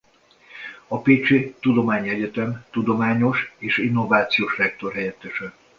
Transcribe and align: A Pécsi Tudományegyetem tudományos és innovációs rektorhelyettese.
A 0.87 1.01
Pécsi 1.01 1.55
Tudományegyetem 1.59 2.65
tudományos 2.71 3.51
és 3.59 3.77
innovációs 3.77 4.57
rektorhelyettese. 4.57 5.53